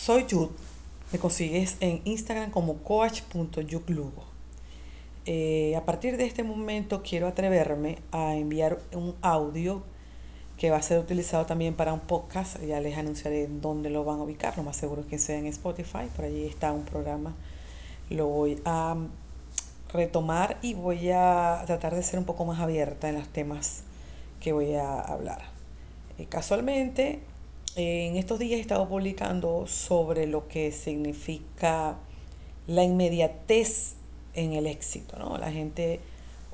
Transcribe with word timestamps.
soy 0.00 0.24
Yud. 0.26 0.48
Me 1.12 1.18
consigues 1.18 1.76
en 1.80 2.00
Instagram 2.04 2.50
como 2.50 2.78
coach.yuglugo. 2.78 4.24
Eh, 5.26 5.76
a 5.76 5.84
partir 5.84 6.16
de 6.16 6.24
este 6.24 6.42
momento 6.42 7.02
quiero 7.02 7.26
atreverme 7.26 7.98
a 8.10 8.34
enviar 8.34 8.78
un 8.94 9.14
audio 9.20 9.82
que 10.56 10.70
va 10.70 10.78
a 10.78 10.82
ser 10.82 11.00
utilizado 11.00 11.44
también 11.44 11.74
para 11.74 11.92
un 11.92 12.00
podcast. 12.00 12.58
Ya 12.62 12.80
les 12.80 12.96
anunciaré 12.96 13.46
dónde 13.46 13.90
lo 13.90 14.02
van 14.04 14.20
a 14.20 14.22
ubicar. 14.22 14.56
Lo 14.56 14.62
más 14.62 14.76
seguro 14.76 15.02
es 15.02 15.06
que 15.06 15.18
sea 15.18 15.36
en 15.36 15.46
Spotify. 15.48 16.08
Por 16.16 16.24
allí 16.24 16.46
está 16.46 16.72
un 16.72 16.84
programa. 16.84 17.34
Lo 18.08 18.26
voy 18.26 18.58
a 18.64 18.96
retomar 19.92 20.56
y 20.62 20.72
voy 20.72 21.10
a 21.10 21.62
tratar 21.66 21.94
de 21.94 22.02
ser 22.02 22.18
un 22.18 22.24
poco 22.24 22.46
más 22.46 22.58
abierta 22.58 23.10
en 23.10 23.16
los 23.16 23.28
temas 23.28 23.82
que 24.40 24.54
voy 24.54 24.74
a 24.76 24.98
hablar. 24.98 25.42
Eh, 26.18 26.24
casualmente, 26.24 27.20
en 27.76 28.16
estos 28.16 28.38
días 28.38 28.58
he 28.58 28.60
estado 28.60 28.88
publicando 28.88 29.66
sobre 29.66 30.26
lo 30.26 30.48
que 30.48 30.72
significa 30.72 31.96
la 32.66 32.82
inmediatez 32.82 33.94
en 34.34 34.54
el 34.54 34.66
éxito, 34.66 35.18
¿no? 35.18 35.38
La 35.38 35.52
gente 35.52 36.00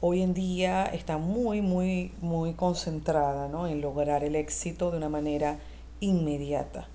hoy 0.01 0.23
en 0.23 0.35
día 0.35 0.85
está 0.85 1.17
muy, 1.17 1.63
muy, 1.63 2.13
muy 2.21 2.53
concentrada, 2.53 3.49
¿no? 3.49 3.67
En 3.67 3.81
lograr 3.81 4.25
el 4.25 4.37
éxito 4.37 4.91
de 4.91 4.99
una 4.99 5.09
manera 5.09 5.59
inmediata, 6.01 6.87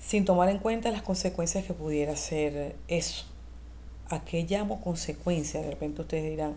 sin 0.00 0.24
tomar 0.24 0.48
en 0.48 0.58
cuenta 0.58 0.90
las 0.90 1.02
consecuencias 1.02 1.64
que 1.64 1.74
pudiera 1.74 2.14
ser 2.16 2.76
eso. 2.86 3.24
¿A 4.08 4.24
qué 4.24 4.44
llamo 4.44 4.80
consecuencia? 4.80 5.60
De 5.60 5.70
repente 5.70 6.02
ustedes 6.02 6.30
dirán, 6.30 6.56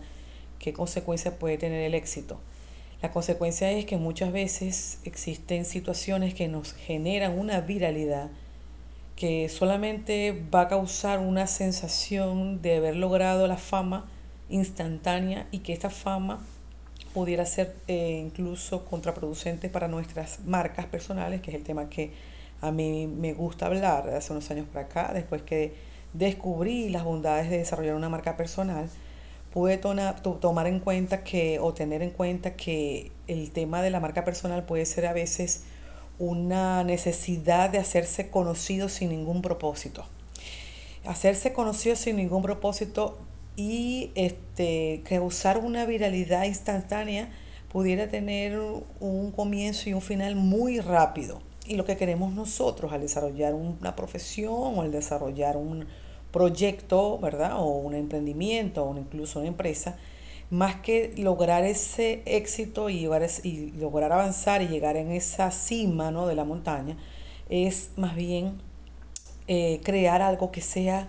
¿qué 0.58 0.72
consecuencia 0.72 1.38
puede 1.38 1.58
tener 1.58 1.82
el 1.82 1.94
éxito? 1.94 2.38
La 3.02 3.10
consecuencia 3.10 3.68
es 3.72 3.84
que 3.84 3.96
muchas 3.96 4.32
veces 4.32 5.00
existen 5.04 5.64
situaciones 5.64 6.34
que 6.34 6.46
nos 6.46 6.72
generan 6.72 7.36
una 7.36 7.60
viralidad 7.60 8.30
que 9.16 9.48
solamente 9.48 10.40
va 10.54 10.62
a 10.62 10.68
causar 10.68 11.18
una 11.18 11.48
sensación 11.48 12.62
de 12.62 12.76
haber 12.76 12.94
logrado 12.94 13.48
la 13.48 13.56
fama 13.56 14.08
instantánea 14.48 15.48
y 15.50 15.58
que 15.58 15.72
esta 15.72 15.90
fama 15.90 16.46
pudiera 17.12 17.44
ser 17.44 17.74
eh, 17.88 18.22
incluso 18.24 18.84
contraproducente 18.84 19.68
para 19.68 19.88
nuestras 19.88 20.38
marcas 20.46 20.86
personales, 20.86 21.40
que 21.40 21.50
es 21.50 21.56
el 21.56 21.64
tema 21.64 21.90
que 21.90 22.12
a 22.60 22.70
mí 22.70 23.08
me 23.08 23.32
gusta 23.32 23.66
hablar 23.66 24.08
hace 24.10 24.32
unos 24.32 24.48
años 24.52 24.66
para 24.72 24.86
acá, 24.86 25.10
después 25.12 25.42
que 25.42 25.74
descubrí 26.12 26.88
las 26.88 27.02
bondades 27.02 27.50
de 27.50 27.58
desarrollar 27.58 27.96
una 27.96 28.08
marca 28.08 28.36
personal 28.36 28.88
pude 29.52 29.76
tomar 29.76 30.66
en 30.66 30.80
cuenta 30.80 31.22
que 31.24 31.58
o 31.60 31.74
tener 31.74 32.02
en 32.02 32.10
cuenta 32.10 32.56
que 32.56 33.12
el 33.28 33.50
tema 33.50 33.82
de 33.82 33.90
la 33.90 34.00
marca 34.00 34.24
personal 34.24 34.64
puede 34.64 34.86
ser 34.86 35.06
a 35.06 35.12
veces 35.12 35.64
una 36.18 36.84
necesidad 36.84 37.68
de 37.70 37.78
hacerse 37.78 38.30
conocido 38.30 38.88
sin 38.88 39.10
ningún 39.10 39.42
propósito. 39.42 40.06
Hacerse 41.04 41.52
conocido 41.52 41.96
sin 41.96 42.16
ningún 42.16 42.42
propósito 42.42 43.18
y 43.56 44.10
este, 44.14 45.02
causar 45.04 45.58
una 45.58 45.84
viralidad 45.84 46.44
instantánea 46.44 47.28
pudiera 47.70 48.08
tener 48.08 48.58
un 49.00 49.32
comienzo 49.32 49.90
y 49.90 49.92
un 49.92 50.02
final 50.02 50.34
muy 50.34 50.80
rápido. 50.80 51.42
Y 51.66 51.76
lo 51.76 51.84
que 51.84 51.96
queremos 51.96 52.32
nosotros 52.32 52.92
al 52.92 53.02
desarrollar 53.02 53.54
una 53.54 53.94
profesión 53.96 54.54
o 54.54 54.82
al 54.82 54.90
desarrollar 54.90 55.56
un, 55.56 55.86
proyecto, 56.32 57.18
¿verdad? 57.18 57.60
O 57.60 57.66
un 57.66 57.94
emprendimiento 57.94 58.84
o 58.84 58.96
incluso 58.96 59.38
una 59.38 59.48
empresa, 59.48 59.96
más 60.50 60.76
que 60.76 61.14
lograr 61.16 61.64
ese 61.64 62.22
éxito 62.26 62.90
y, 62.90 63.08
lograr 63.78 64.12
avanzar 64.12 64.62
y 64.62 64.68
llegar 64.68 64.96
en 64.96 65.12
esa 65.12 65.50
cima 65.50 66.10
¿no? 66.10 66.26
de 66.26 66.34
la 66.34 66.44
montaña, 66.44 66.96
es 67.48 67.90
más 67.96 68.16
bien 68.16 68.58
eh, 69.46 69.80
crear 69.82 70.20
algo 70.22 70.50
que 70.50 70.60
sea, 70.60 71.08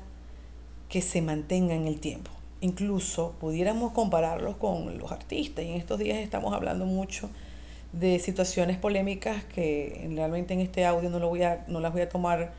que 0.90 1.02
se 1.02 1.22
mantenga 1.22 1.74
en 1.74 1.88
el 1.88 2.00
tiempo. 2.00 2.32
Incluso 2.62 3.34
pudiéramos 3.40 3.92
compararlos 3.92 4.56
con 4.56 4.98
los 4.98 5.12
artistas 5.12 5.66
y 5.66 5.70
en 5.70 5.76
estos 5.76 6.00
días 6.00 6.20
estamos 6.20 6.54
hablando 6.54 6.86
mucho 6.86 7.30
de 7.92 8.20
situaciones 8.20 8.78
polémicas 8.78 9.44
que 9.44 10.10
realmente 10.16 10.54
en 10.54 10.62
este 10.62 10.86
audio 10.86 11.10
no, 11.10 11.20
lo 11.20 11.30
voy 11.30 11.44
a, 11.44 11.66
no 11.68 11.80
las 11.80 11.92
voy 11.92 12.02
a 12.02 12.10
tomar 12.10 12.54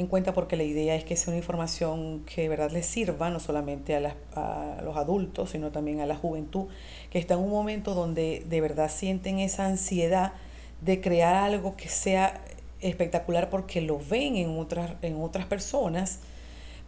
en 0.00 0.06
cuenta 0.06 0.32
porque 0.34 0.56
la 0.56 0.62
idea 0.62 0.94
es 0.94 1.04
que 1.04 1.16
sea 1.16 1.32
una 1.32 1.38
información 1.38 2.24
que 2.24 2.42
de 2.42 2.48
verdad 2.48 2.70
les 2.70 2.86
sirva 2.86 3.30
no 3.30 3.38
solamente 3.38 3.94
a, 3.94 4.16
a, 4.34 4.82
los 4.82 4.96
adultos, 4.96 5.50
sino 5.50 5.70
también 5.70 6.00
a 6.00 6.06
la 6.06 6.16
juventud, 6.16 6.66
que 7.10 7.18
está 7.18 7.34
en 7.34 7.40
un 7.40 7.50
momento 7.50 7.94
donde 7.94 8.44
de 8.48 8.60
verdad 8.60 8.90
sienten 8.90 9.38
esa 9.38 9.66
ansiedad 9.66 10.32
de 10.80 11.00
crear 11.00 11.34
algo 11.34 11.76
que 11.76 11.88
sea 11.88 12.40
espectacular 12.80 13.50
porque 13.50 13.80
lo 13.80 13.98
ven 13.98 14.36
en 14.36 14.58
otras, 14.58 14.92
en 15.02 15.20
otras 15.20 15.46
personas. 15.46 16.20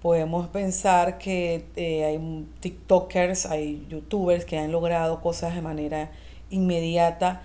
Podemos 0.00 0.49
pensar 0.49 1.19
que 1.19 1.67
eh, 1.77 2.05
hay 2.05 2.47
TikTokers, 2.61 3.47
hay 3.47 3.87
YouTubers 3.89 4.44
que 4.44 4.59
han 4.59 4.73
logrado 4.73 5.21
cosas 5.21 5.55
de 5.55 5.62
manera 5.62 6.11
inmediata 6.50 7.43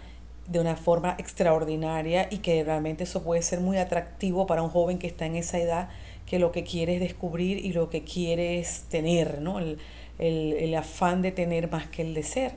de 0.48 0.60
una 0.60 0.76
forma 0.78 1.16
extraordinaria 1.18 2.28
y 2.32 2.38
que 2.38 2.64
realmente 2.64 3.04
eso 3.04 3.24
puede 3.24 3.42
ser 3.42 3.60
muy 3.60 3.78
atractivo 3.78 4.48
para 4.48 4.64
un 4.64 4.70
joven 4.70 4.98
que 4.98 5.08
está 5.08 5.26
en 5.26 5.36
esa 5.36 5.60
edad 5.60 5.90
que 6.26 6.40
lo 6.40 6.52
que 6.52 6.64
quiere 6.64 6.96
es 6.96 7.00
descubrir 7.00 7.66
y 7.66 7.74
lo 7.74 7.90
que 7.90 8.04
quiere 8.04 8.60
es 8.60 8.84
tener, 8.90 9.42
¿no? 9.42 9.60
El, 9.60 9.80
el, 10.20 10.76
afán 10.76 11.22
de 11.22 11.32
tener 11.32 11.72
más 11.72 11.88
que 11.88 12.02
el 12.02 12.14
de 12.14 12.24
ser. 12.24 12.54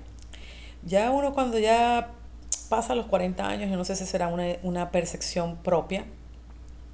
Ya 0.84 1.10
uno 1.10 1.34
cuando 1.34 1.58
ya 1.58 2.10
pasa 2.68 2.94
los 2.94 3.06
40 3.06 3.46
años, 3.46 3.70
yo 3.70 3.76
no 3.76 3.84
sé 3.84 3.96
si 3.96 4.06
será 4.06 4.28
una, 4.28 4.56
una 4.62 4.90
percepción 4.90 5.56
propia, 5.56 6.04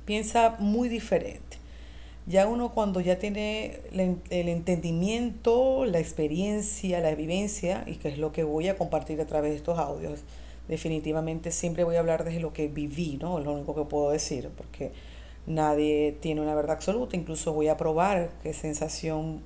piensa 0.05 0.57
muy 0.59 0.89
diferente. 0.89 1.59
Ya 2.27 2.49
uno 2.49 2.73
cuando 2.73 3.01
ya 3.01 3.19
tiene 3.19 3.81
el 3.93 4.49
entendimiento, 4.49 5.85
la 5.85 6.01
experiencia, 6.01 7.01
la 7.01 7.15
vivencia, 7.15 7.85
y 7.87 7.95
que 7.97 8.09
es 8.09 8.19
lo 8.19 8.33
que 8.33 8.43
voy 8.43 8.69
a 8.69 8.77
compartir 8.77 9.21
a 9.21 9.27
través 9.27 9.53
de 9.53 9.57
estos 9.59 9.79
audios, 9.79 10.25
definitivamente 10.69 11.51
siempre 11.51 11.85
voy 11.85 11.97
a 11.97 12.01
hablar 12.01 12.25
desde 12.25 12.41
lo 12.41 12.53
que 12.53 12.69
viví, 12.69 13.19
¿no? 13.21 13.39
Es 13.39 13.45
lo 13.45 13.53
único 13.53 13.75
que 13.75 13.85
puedo 13.85 14.11
decir, 14.11 14.51
porque 14.57 14.93
nadie 15.47 16.17
tiene 16.21 16.41
una 16.41 16.55
verdad 16.55 16.77
absoluta, 16.77 17.17
incluso 17.17 17.53
voy 17.53 17.69
a 17.69 17.77
probar 17.77 18.31
qué 18.43 18.53
sensación 18.53 19.43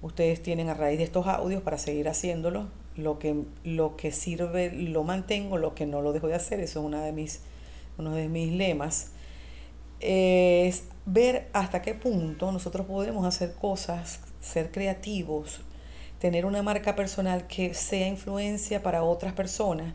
ustedes 0.00 0.42
tienen 0.42 0.68
a 0.68 0.74
raíz 0.74 0.98
de 0.98 1.04
estos 1.04 1.26
audios 1.26 1.62
para 1.62 1.78
seguir 1.78 2.08
haciéndolo. 2.08 2.66
Lo 2.94 3.18
que, 3.18 3.44
lo 3.64 3.96
que 3.96 4.12
sirve 4.12 4.70
lo 4.70 5.02
mantengo, 5.02 5.56
lo 5.56 5.74
que 5.74 5.86
no 5.86 6.02
lo 6.02 6.12
dejo 6.12 6.28
de 6.28 6.34
hacer, 6.34 6.60
eso 6.60 6.80
es 6.80 6.86
una 6.86 7.02
de 7.04 7.12
mis, 7.12 7.40
uno 7.98 8.14
de 8.14 8.28
mis 8.28 8.52
lemas. 8.52 9.12
Es 10.00 10.84
ver 11.06 11.48
hasta 11.52 11.80
qué 11.80 11.94
punto 11.94 12.52
nosotros 12.52 12.86
podemos 12.86 13.24
hacer 13.24 13.54
cosas, 13.54 14.20
ser 14.40 14.70
creativos, 14.70 15.62
tener 16.18 16.44
una 16.44 16.62
marca 16.62 16.94
personal 16.94 17.46
que 17.46 17.72
sea 17.72 18.08
influencia 18.08 18.82
para 18.82 19.02
otras 19.04 19.32
personas 19.32 19.94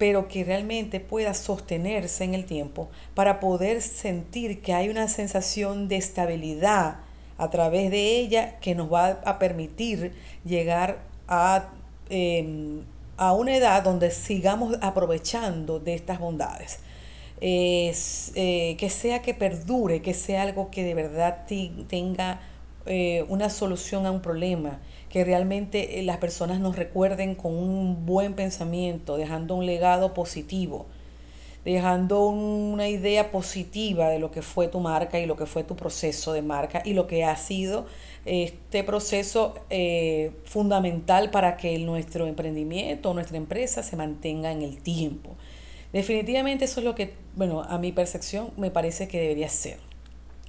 pero 0.00 0.28
que 0.28 0.44
realmente 0.44 0.98
pueda 0.98 1.34
sostenerse 1.34 2.24
en 2.24 2.32
el 2.32 2.46
tiempo 2.46 2.88
para 3.14 3.38
poder 3.38 3.82
sentir 3.82 4.62
que 4.62 4.72
hay 4.72 4.88
una 4.88 5.08
sensación 5.08 5.88
de 5.88 5.96
estabilidad 5.96 7.00
a 7.36 7.50
través 7.50 7.90
de 7.90 8.18
ella 8.18 8.58
que 8.60 8.74
nos 8.74 8.90
va 8.90 9.20
a 9.26 9.38
permitir 9.38 10.14
llegar 10.42 11.02
a, 11.28 11.68
em, 12.08 12.80
a 13.18 13.34
una 13.34 13.54
edad 13.54 13.82
donde 13.82 14.10
sigamos 14.10 14.78
aprovechando 14.80 15.78
de 15.80 15.92
estas 15.92 16.18
bondades. 16.18 16.78
Eh, 17.42 17.92
que 18.78 18.88
sea 18.88 19.20
que 19.20 19.34
perdure, 19.34 20.00
que 20.00 20.14
sea 20.14 20.42
algo 20.44 20.70
que 20.70 20.82
de 20.82 20.94
verdad 20.94 21.44
tenga 21.88 22.40
eh, 22.86 23.26
una 23.28 23.50
solución 23.50 24.06
a 24.06 24.10
un 24.10 24.22
problema, 24.22 24.80
que 25.10 25.24
realmente 25.24 25.98
eh, 25.98 26.02
las 26.02 26.16
personas 26.16 26.60
nos 26.60 26.76
recuerden 26.76 27.34
con 27.34 27.54
un 27.54 28.06
buen 28.06 28.34
pensamiento, 28.34 29.16
dejando 29.16 29.56
un 29.56 29.66
legado 29.66 30.14
positivo, 30.14 30.86
dejando 31.64 32.26
una 32.28 32.88
idea 32.88 33.30
positiva 33.30 34.08
de 34.08 34.18
lo 34.18 34.30
que 34.30 34.40
fue 34.40 34.68
tu 34.68 34.80
marca 34.80 35.18
y 35.18 35.26
lo 35.26 35.36
que 35.36 35.46
fue 35.46 35.64
tu 35.64 35.76
proceso 35.76 36.32
de 36.32 36.42
marca 36.42 36.80
y 36.84 36.94
lo 36.94 37.06
que 37.06 37.24
ha 37.24 37.36
sido 37.36 37.86
este 38.24 38.84
proceso 38.84 39.54
eh, 39.68 40.32
fundamental 40.44 41.30
para 41.30 41.56
que 41.56 41.78
nuestro 41.78 42.26
emprendimiento 42.26 43.12
nuestra 43.12 43.36
empresa 43.36 43.82
se 43.82 43.96
mantenga 43.96 44.52
en 44.52 44.62
el 44.62 44.80
tiempo. 44.80 45.36
Definitivamente 45.92 46.66
eso 46.66 46.80
es 46.80 46.86
lo 46.86 46.94
que, 46.94 47.14
bueno, 47.34 47.62
a 47.62 47.78
mi 47.78 47.90
percepción 47.90 48.52
me 48.56 48.70
parece 48.70 49.08
que 49.08 49.20
debería 49.20 49.48
ser, 49.48 49.78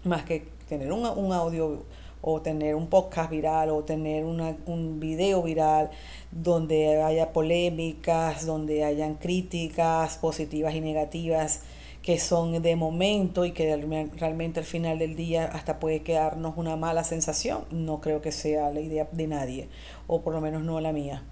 más 0.03 0.23
que 0.23 0.45
tener 0.69 0.91
un, 0.93 1.03
un 1.05 1.33
audio 1.33 1.83
o 2.21 2.41
tener 2.41 2.75
un 2.75 2.87
podcast 2.87 3.31
viral 3.31 3.69
o 3.69 3.83
tener 3.83 4.25
una, 4.25 4.55
un 4.65 4.99
video 4.99 5.41
viral 5.43 5.89
donde 6.31 7.01
haya 7.01 7.33
polémicas, 7.33 8.45
donde 8.45 8.83
hayan 8.83 9.15
críticas 9.15 10.17
positivas 10.17 10.75
y 10.75 10.81
negativas 10.81 11.61
que 12.01 12.19
son 12.19 12.61
de 12.61 12.75
momento 12.75 13.45
y 13.45 13.51
que 13.51 13.75
realmente 14.17 14.59
al 14.59 14.65
final 14.65 14.97
del 14.97 15.15
día 15.15 15.45
hasta 15.45 15.79
puede 15.79 16.01
quedarnos 16.01 16.57
una 16.57 16.75
mala 16.75 17.03
sensación. 17.03 17.65
No 17.69 18.01
creo 18.01 18.21
que 18.21 18.31
sea 18.31 18.71
la 18.71 18.79
idea 18.79 19.07
de 19.11 19.27
nadie, 19.27 19.69
o 20.07 20.21
por 20.21 20.33
lo 20.33 20.41
menos 20.41 20.63
no 20.63 20.79
la 20.81 20.93
mía. 20.93 21.23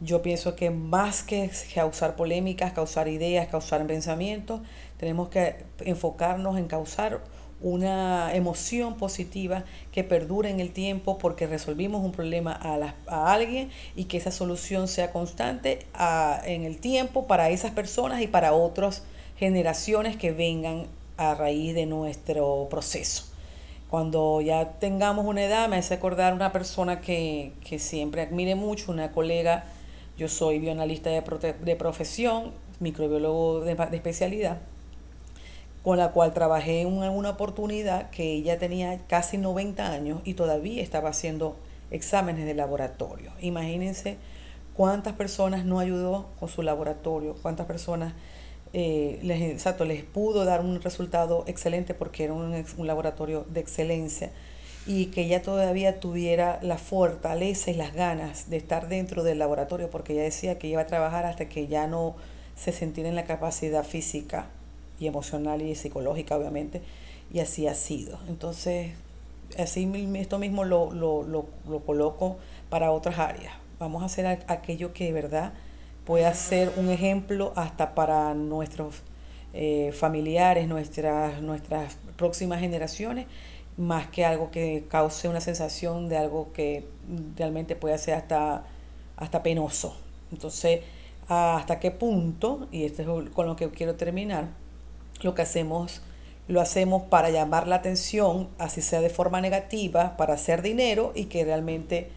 Yo 0.00 0.22
pienso 0.22 0.54
que 0.54 0.70
más 0.70 1.22
que 1.24 1.50
causar 1.74 2.16
polémicas, 2.16 2.72
causar 2.72 3.08
ideas, 3.08 3.48
causar 3.48 3.84
pensamientos, 3.86 4.60
tenemos 4.96 5.28
que 5.28 5.56
enfocarnos 5.80 6.56
en 6.56 6.68
causar 6.68 7.20
una 7.60 8.34
emoción 8.34 8.96
positiva 8.96 9.64
que 9.92 10.04
perdure 10.04 10.50
en 10.50 10.60
el 10.60 10.70
tiempo 10.72 11.18
porque 11.18 11.46
resolvimos 11.46 12.04
un 12.04 12.12
problema 12.12 12.52
a, 12.52 12.94
a 13.06 13.32
alguien 13.32 13.70
y 13.96 14.04
que 14.04 14.16
esa 14.16 14.30
solución 14.30 14.86
sea 14.88 15.12
constante 15.12 15.80
en 16.44 16.64
el 16.64 16.78
tiempo 16.78 17.26
para 17.26 17.50
esas 17.50 17.72
personas 17.72 18.22
y 18.22 18.28
para 18.28 18.52
otras 18.52 19.02
generaciones 19.36 20.16
que 20.16 20.32
vengan 20.32 20.86
a 21.16 21.34
raíz 21.34 21.74
de 21.74 21.86
nuestro 21.86 22.68
proceso. 22.70 23.24
Cuando 23.90 24.40
ya 24.40 24.72
tengamos 24.78 25.24
una 25.26 25.42
edad, 25.44 25.68
me 25.68 25.76
hace 25.76 25.94
acordar 25.94 26.34
una 26.34 26.52
persona 26.52 27.00
que, 27.00 27.52
que 27.64 27.78
siempre 27.78 28.22
admire 28.22 28.54
mucho, 28.54 28.92
una 28.92 29.12
colega, 29.12 29.64
yo 30.16 30.28
soy 30.28 30.58
bioanalista 30.58 31.10
de, 31.10 31.22
de 31.52 31.76
profesión, 31.76 32.52
microbiólogo 32.80 33.60
de, 33.60 33.74
de 33.74 33.96
especialidad, 33.96 34.58
con 35.88 35.96
la 35.96 36.12
cual 36.12 36.34
trabajé 36.34 36.82
en 36.82 36.88
una 36.92 37.30
oportunidad 37.30 38.10
que 38.10 38.34
ella 38.34 38.58
tenía 38.58 38.98
casi 39.06 39.38
90 39.38 39.90
años 39.90 40.20
y 40.22 40.34
todavía 40.34 40.82
estaba 40.82 41.08
haciendo 41.08 41.56
exámenes 41.90 42.44
de 42.44 42.52
laboratorio. 42.52 43.32
Imagínense 43.40 44.18
cuántas 44.74 45.14
personas 45.14 45.64
no 45.64 45.78
ayudó 45.78 46.26
con 46.38 46.50
su 46.50 46.60
laboratorio, 46.60 47.36
cuántas 47.40 47.64
personas 47.64 48.12
eh, 48.74 49.18
les, 49.22 49.40
exacto, 49.40 49.86
les 49.86 50.04
pudo 50.04 50.44
dar 50.44 50.60
un 50.60 50.78
resultado 50.82 51.44
excelente 51.46 51.94
porque 51.94 52.24
era 52.24 52.34
un, 52.34 52.66
un 52.76 52.86
laboratorio 52.86 53.46
de 53.48 53.60
excelencia 53.60 54.30
y 54.86 55.06
que 55.06 55.22
ella 55.22 55.40
todavía 55.40 56.00
tuviera 56.00 56.58
la 56.60 56.76
fortaleza 56.76 57.70
y 57.70 57.74
las 57.74 57.94
ganas 57.94 58.50
de 58.50 58.58
estar 58.58 58.88
dentro 58.88 59.22
del 59.22 59.38
laboratorio 59.38 59.88
porque 59.88 60.12
ella 60.12 60.24
decía 60.24 60.58
que 60.58 60.66
iba 60.66 60.82
a 60.82 60.86
trabajar 60.86 61.24
hasta 61.24 61.48
que 61.48 61.66
ya 61.66 61.86
no 61.86 62.14
se 62.56 62.72
sintiera 62.72 63.08
en 63.08 63.14
la 63.14 63.24
capacidad 63.24 63.84
física 63.84 64.50
y 64.98 65.06
emocional 65.06 65.62
y 65.62 65.74
psicológica, 65.74 66.36
obviamente, 66.36 66.82
y 67.32 67.40
así 67.40 67.66
ha 67.66 67.74
sido. 67.74 68.18
Entonces, 68.28 68.92
así 69.58 69.90
esto 70.16 70.38
mismo 70.38 70.64
lo, 70.64 70.92
lo, 70.92 71.22
lo, 71.22 71.46
lo 71.68 71.80
coloco 71.80 72.36
para 72.70 72.90
otras 72.90 73.18
áreas. 73.18 73.54
Vamos 73.78 74.02
a 74.02 74.06
hacer 74.06 74.26
aquello 74.26 74.92
que 74.92 75.04
de 75.04 75.12
verdad 75.12 75.52
pueda 76.04 76.32
ser 76.34 76.72
un 76.76 76.88
ejemplo 76.90 77.52
hasta 77.54 77.94
para 77.94 78.34
nuestros 78.34 79.02
eh, 79.52 79.92
familiares, 79.92 80.68
nuestras, 80.68 81.40
nuestras 81.42 81.96
próximas 82.16 82.60
generaciones, 82.60 83.26
más 83.76 84.08
que 84.08 84.24
algo 84.24 84.50
que 84.50 84.84
cause 84.88 85.28
una 85.28 85.40
sensación 85.40 86.08
de 86.08 86.16
algo 86.16 86.52
que 86.52 86.84
realmente 87.36 87.76
pueda 87.76 87.96
ser 87.98 88.14
hasta, 88.14 88.64
hasta 89.16 89.42
penoso. 89.42 89.96
Entonces, 90.32 90.80
hasta 91.28 91.78
qué 91.78 91.90
punto, 91.90 92.68
y 92.72 92.84
esto 92.84 93.02
es 93.02 93.30
con 93.30 93.46
lo 93.46 93.56
que 93.56 93.70
quiero 93.70 93.94
terminar, 93.94 94.48
lo 95.22 95.34
que 95.34 95.42
hacemos 95.42 96.02
lo 96.48 96.62
hacemos 96.62 97.02
para 97.02 97.30
llamar 97.30 97.68
la 97.68 97.76
atención, 97.76 98.48
así 98.58 98.80
sea 98.80 99.02
de 99.02 99.10
forma 99.10 99.40
negativa, 99.40 100.16
para 100.16 100.34
hacer 100.34 100.62
dinero 100.62 101.12
y 101.14 101.26
que 101.26 101.44
realmente 101.44 102.08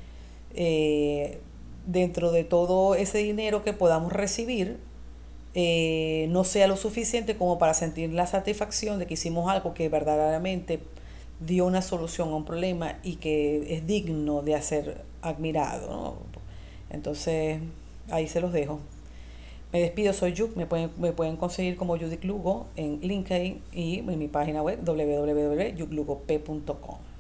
eh, 0.56 1.42
dentro 1.86 2.32
de 2.32 2.46
todo 2.46 2.96
ese 2.96 3.20
dinero 3.20 3.64
que 3.64 3.74
podamos 3.74 4.14
recibir 4.14 4.80
eh, 5.54 6.28
no 6.30 6.46
sea 6.46 6.68
lo 6.68 6.78
suficiente 6.78 7.36
como 7.36 7.60
para 7.60 7.74
sentir 7.74 8.14
la 8.14 8.26
satisfacción 8.26 9.00
de 9.00 9.06
que 9.06 9.16
hicimos 9.16 9.52
algo 9.52 9.74
que 9.74 9.90
verdaderamente 9.90 10.80
dio 11.42 11.66
una 11.66 11.82
solución 11.82 12.30
a 12.30 12.36
un 12.36 12.46
problema 12.46 13.00
y 13.04 13.18
que 13.18 13.76
es 13.76 13.86
digno 13.86 14.42
de 14.44 14.62
ser 14.62 15.04
admirado. 15.22 16.18
Entonces, 16.90 17.60
ahí 18.10 18.28
se 18.28 18.40
los 18.40 18.54
dejo. 18.54 18.80
Me 19.72 19.82
despido, 19.82 20.12
soy 20.12 20.34
Yuk, 20.34 20.58
me 20.58 20.66
pueden, 20.66 20.92
me 20.98 21.14
pueden 21.14 21.38
conseguir 21.38 21.78
como 21.78 21.98
Judith 21.98 22.26
Lugo 22.26 22.68
en 22.76 23.00
LinkedIn 23.02 23.62
y 23.72 24.00
en 24.00 24.20
mi 24.20 24.28
página 24.28 24.62
web 24.62 24.84
www.yuklugop.com. 24.84 27.11